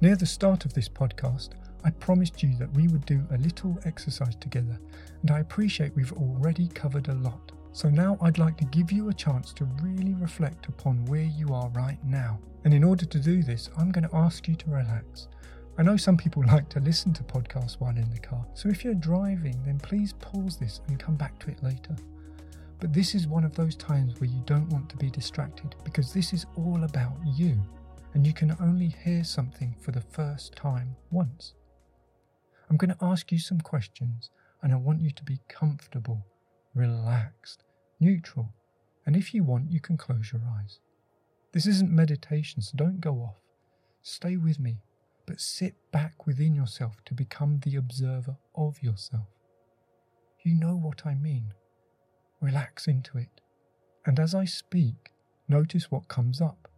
Near 0.00 0.16
the 0.16 0.26
start 0.26 0.64
of 0.64 0.74
this 0.74 0.88
podcast, 0.88 1.50
I 1.84 1.90
promised 1.90 2.42
you 2.42 2.56
that 2.58 2.72
we 2.74 2.88
would 2.88 3.06
do 3.06 3.24
a 3.30 3.38
little 3.38 3.78
exercise 3.84 4.36
together, 4.36 4.78
and 5.22 5.30
I 5.30 5.40
appreciate 5.40 5.94
we've 5.94 6.12
already 6.12 6.68
covered 6.68 7.08
a 7.08 7.14
lot. 7.14 7.52
So 7.72 7.88
now 7.88 8.18
I'd 8.20 8.38
like 8.38 8.56
to 8.58 8.64
give 8.66 8.92
you 8.92 9.08
a 9.08 9.14
chance 9.14 9.52
to 9.54 9.64
really 9.82 10.14
reflect 10.14 10.66
upon 10.66 11.04
where 11.06 11.24
you 11.24 11.54
are 11.54 11.70
right 11.70 12.02
now. 12.04 12.38
And 12.64 12.74
in 12.74 12.84
order 12.84 13.06
to 13.06 13.18
do 13.18 13.42
this, 13.42 13.70
I'm 13.78 13.90
going 13.90 14.08
to 14.08 14.16
ask 14.16 14.46
you 14.46 14.54
to 14.56 14.70
relax. 14.70 15.28
I 15.78 15.82
know 15.82 15.96
some 15.96 16.16
people 16.16 16.44
like 16.46 16.68
to 16.70 16.80
listen 16.80 17.12
to 17.14 17.22
podcasts 17.22 17.80
while 17.80 17.96
in 17.96 18.10
the 18.10 18.18
car, 18.18 18.44
so 18.54 18.68
if 18.68 18.84
you're 18.84 18.94
driving, 18.94 19.62
then 19.64 19.78
please 19.78 20.12
pause 20.14 20.56
this 20.56 20.80
and 20.88 20.98
come 20.98 21.16
back 21.16 21.38
to 21.40 21.50
it 21.50 21.62
later. 21.62 21.96
But 22.78 22.92
this 22.92 23.14
is 23.14 23.26
one 23.26 23.44
of 23.44 23.54
those 23.54 23.76
times 23.76 24.20
where 24.20 24.28
you 24.28 24.42
don't 24.44 24.68
want 24.68 24.88
to 24.90 24.96
be 24.96 25.08
distracted 25.08 25.76
because 25.84 26.12
this 26.12 26.32
is 26.32 26.46
all 26.56 26.84
about 26.84 27.16
you, 27.24 27.60
and 28.14 28.26
you 28.26 28.32
can 28.32 28.56
only 28.60 28.94
hear 29.04 29.24
something 29.24 29.74
for 29.80 29.92
the 29.92 30.00
first 30.00 30.56
time 30.56 30.96
once. 31.10 31.54
I'm 32.68 32.76
going 32.76 32.94
to 32.94 33.04
ask 33.04 33.30
you 33.30 33.38
some 33.38 33.60
questions, 33.60 34.30
and 34.62 34.72
I 34.72 34.76
want 34.76 35.00
you 35.00 35.10
to 35.10 35.24
be 35.24 35.40
comfortable, 35.48 36.26
relaxed, 36.74 37.64
neutral, 38.00 38.52
and 39.06 39.16
if 39.16 39.32
you 39.32 39.44
want, 39.44 39.70
you 39.70 39.80
can 39.80 39.96
close 39.96 40.32
your 40.32 40.42
eyes. 40.58 40.80
This 41.52 41.66
isn't 41.66 41.90
meditation, 41.90 42.62
so 42.62 42.72
don't 42.76 43.00
go 43.00 43.16
off. 43.16 43.36
Stay 44.02 44.36
with 44.36 44.58
me, 44.58 44.78
but 45.26 45.40
sit 45.40 45.74
back 45.92 46.26
within 46.26 46.54
yourself 46.54 46.96
to 47.04 47.14
become 47.14 47.60
the 47.60 47.76
observer 47.76 48.36
of 48.54 48.82
yourself. 48.82 49.28
You 50.44 50.54
know 50.54 50.74
what 50.74 51.06
I 51.06 51.14
mean. 51.14 51.54
Relax 52.40 52.88
into 52.88 53.18
it. 53.18 53.40
And 54.04 54.18
as 54.18 54.34
I 54.34 54.44
speak, 54.44 55.12
notice 55.48 55.90
what 55.90 56.08
comes 56.08 56.40
up, 56.40 56.68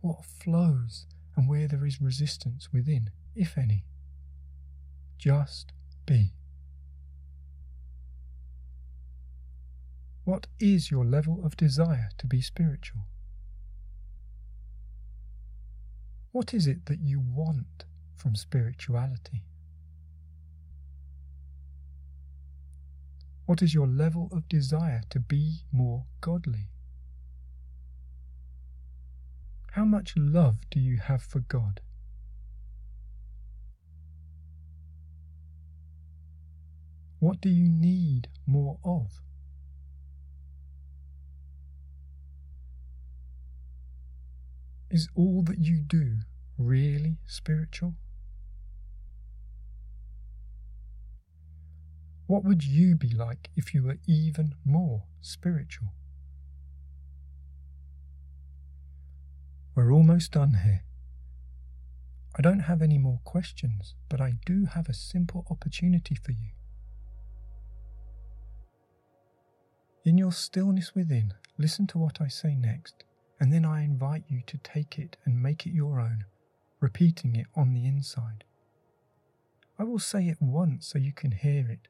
what 0.00 0.24
flows, 0.24 1.06
and 1.36 1.48
where 1.48 1.68
there 1.68 1.84
is 1.84 2.00
resistance 2.00 2.72
within, 2.72 3.10
if 3.34 3.58
any. 3.58 3.84
Just 5.18 5.72
be. 6.06 6.32
What 10.24 10.46
is 10.58 10.90
your 10.90 11.04
level 11.04 11.44
of 11.44 11.56
desire 11.56 12.08
to 12.18 12.26
be 12.26 12.40
spiritual? 12.40 13.02
What 16.36 16.52
is 16.52 16.66
it 16.66 16.84
that 16.84 17.00
you 17.00 17.18
want 17.18 17.86
from 18.14 18.34
spirituality? 18.34 19.42
What 23.46 23.62
is 23.62 23.72
your 23.72 23.86
level 23.86 24.28
of 24.30 24.46
desire 24.46 25.00
to 25.08 25.18
be 25.18 25.62
more 25.72 26.04
godly? 26.20 26.68
How 29.70 29.86
much 29.86 30.12
love 30.14 30.58
do 30.70 30.78
you 30.78 30.98
have 30.98 31.22
for 31.22 31.40
God? 31.40 31.80
What 37.18 37.40
do 37.40 37.48
you 37.48 37.70
need 37.70 38.28
more 38.44 38.78
of? 38.84 39.22
Is 44.96 45.10
all 45.14 45.42
that 45.42 45.58
you 45.58 45.82
do 45.82 46.20
really 46.56 47.18
spiritual? 47.26 47.96
What 52.26 52.44
would 52.44 52.64
you 52.64 52.94
be 52.96 53.10
like 53.10 53.50
if 53.54 53.74
you 53.74 53.82
were 53.82 53.98
even 54.06 54.54
more 54.64 55.02
spiritual? 55.20 55.88
We're 59.74 59.92
almost 59.92 60.32
done 60.32 60.60
here. 60.64 60.84
I 62.34 62.40
don't 62.40 62.60
have 62.60 62.80
any 62.80 62.96
more 62.96 63.20
questions, 63.22 63.96
but 64.08 64.22
I 64.22 64.36
do 64.46 64.64
have 64.64 64.88
a 64.88 64.94
simple 64.94 65.44
opportunity 65.50 66.14
for 66.14 66.32
you. 66.32 66.52
In 70.06 70.16
your 70.16 70.32
stillness 70.32 70.94
within, 70.94 71.34
listen 71.58 71.86
to 71.88 71.98
what 71.98 72.22
I 72.22 72.28
say 72.28 72.54
next, 72.54 73.04
and 73.38 73.52
then 73.52 73.64
I 73.64 73.82
invite 73.84 74.24
you 74.28 74.42
to 74.46 74.58
take 74.58 74.98
it 74.98 75.16
and 75.24 75.42
make 75.42 75.66
it 75.66 75.72
your 75.72 76.00
own, 76.00 76.24
repeating 76.80 77.36
it 77.36 77.46
on 77.54 77.72
the 77.72 77.86
inside. 77.86 78.44
I 79.78 79.84
will 79.84 79.98
say 79.98 80.28
it 80.28 80.40
once 80.40 80.86
so 80.86 80.98
you 80.98 81.12
can 81.12 81.32
hear 81.32 81.68
it. 81.68 81.88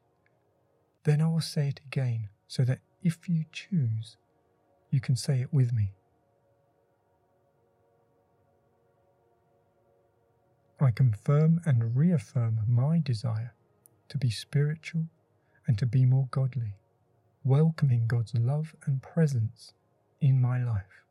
Then 1.05 1.21
I 1.21 1.29
will 1.29 1.41
say 1.41 1.69
it 1.69 1.81
again 1.87 2.31
so 2.49 2.65
that 2.65 2.81
if 3.03 3.29
you 3.29 3.45
choose, 3.53 4.17
you 4.91 5.01
can 5.01 5.15
say 5.15 5.41
it 5.41 5.53
with 5.53 5.73
me. 5.73 5.93
I 10.81 10.91
confirm 10.91 11.61
and 11.65 11.97
reaffirm 11.97 12.61
my 12.69 13.01
desire 13.03 13.55
to 14.09 14.19
be 14.19 14.31
spiritual 14.31 15.07
and 15.67 15.79
to 15.79 15.87
be 15.87 16.05
more 16.05 16.29
godly, 16.31 16.75
welcoming 17.45 18.07
God's 18.07 18.35
love 18.35 18.75
and 18.85 19.03
presence 19.03 19.73
in 20.21 20.41
my 20.41 20.63
life. 20.63 21.06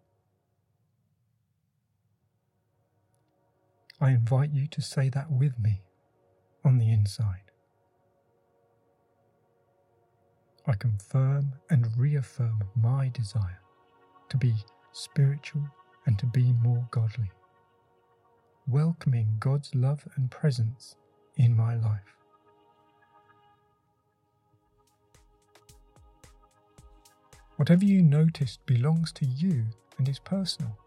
I 4.02 4.12
invite 4.12 4.52
you 4.52 4.68
to 4.68 4.82
say 4.82 5.10
that 5.10 5.32
with 5.32 5.58
me 5.60 5.82
on 6.64 6.78
the 6.78 6.92
inside. 6.92 7.52
I 10.68 10.74
confirm 10.74 11.54
and 11.70 11.88
reaffirm 11.98 12.64
my 12.75 13.10
desire 13.10 13.62
to 14.30 14.38
be 14.38 14.56
spiritual 14.92 15.64
and 16.06 16.18
to 16.20 16.25
be 16.25 16.54
more 16.54 16.88
godly 16.92 17.32
welcoming 18.68 19.38
God's 19.40 19.74
love 19.75 20.08
and 20.16 20.32
presence 20.32 20.96
in 21.38 21.56
my 21.56 21.75
life. 21.75 22.16
Whatever 27.58 27.86
you 27.86 28.02
noticed 28.02 28.66
belongs 28.66 29.12
to 29.14 29.25
you 29.25 29.66
and 29.98 30.10
is 30.10 30.20
personal. 30.20 30.78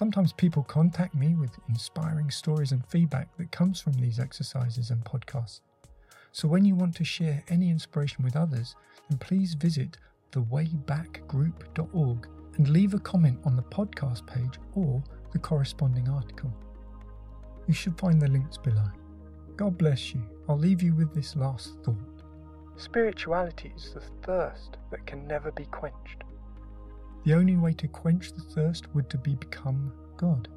Sometimes 0.00 0.32
people 0.32 0.62
contact 0.62 1.14
me 1.14 1.34
with 1.34 1.50
inspiring 1.68 2.30
stories 2.30 2.72
and 2.72 2.82
feedback 2.86 3.36
that 3.36 3.52
comes 3.52 3.82
from 3.82 3.92
these 3.92 4.18
exercises 4.18 4.88
and 4.88 5.04
podcasts. 5.04 5.60
So 6.32 6.48
when 6.48 6.64
you 6.64 6.74
want 6.74 6.96
to 6.96 7.04
share 7.04 7.44
any 7.48 7.68
inspiration 7.68 8.24
with 8.24 8.34
others, 8.34 8.76
then 9.10 9.18
please 9.18 9.52
visit 9.52 9.98
thewaybackgroup.org 10.32 12.28
and 12.56 12.68
leave 12.70 12.94
a 12.94 12.98
comment 12.98 13.40
on 13.44 13.56
the 13.56 13.62
podcast 13.62 14.26
page 14.26 14.58
or 14.74 15.04
the 15.32 15.38
corresponding 15.38 16.08
article. 16.08 16.50
You 17.66 17.74
should 17.74 17.98
find 17.98 18.22
the 18.22 18.28
links 18.28 18.56
below. 18.56 18.88
God 19.58 19.76
bless 19.76 20.14
you. 20.14 20.22
I'll 20.48 20.56
leave 20.56 20.80
you 20.80 20.94
with 20.94 21.14
this 21.14 21.36
last 21.36 21.74
thought. 21.84 22.22
Spirituality 22.78 23.74
is 23.76 23.92
the 23.92 24.00
thirst 24.22 24.78
that 24.90 25.06
can 25.06 25.26
never 25.26 25.52
be 25.52 25.66
quenched. 25.66 26.24
The 27.24 27.34
only 27.34 27.56
way 27.56 27.72
to 27.74 27.88
quench 27.88 28.32
the 28.32 28.40
thirst 28.40 28.92
would 28.94 29.10
to 29.10 29.18
be 29.18 29.34
become 29.34 29.92
God. 30.16 30.48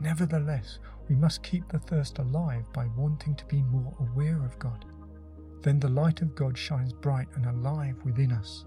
Nevertheless, 0.00 0.78
we 1.08 1.14
must 1.14 1.42
keep 1.42 1.68
the 1.68 1.78
thirst 1.78 2.18
alive 2.18 2.64
by 2.72 2.86
wanting 2.96 3.34
to 3.36 3.44
be 3.46 3.62
more 3.62 3.94
aware 4.00 4.44
of 4.44 4.58
God. 4.58 4.84
Then 5.62 5.80
the 5.80 5.88
light 5.88 6.20
of 6.20 6.34
God 6.34 6.58
shines 6.58 6.92
bright 6.92 7.28
and 7.34 7.46
alive 7.46 7.96
within 8.04 8.32
us 8.32 8.66